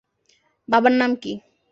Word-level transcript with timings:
বাবার 0.69 0.93
নাম 0.93 1.11
কী? 1.21 1.31